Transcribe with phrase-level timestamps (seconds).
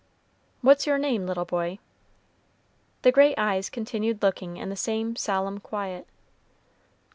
[0.61, 1.77] "What's your name, little boy?"
[3.03, 6.07] The great eyes continued looking in the same solemn quiet.